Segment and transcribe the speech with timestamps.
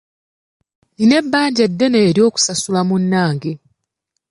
[0.95, 3.51] Nina ebbanja ddene oly'okusasulira munnange.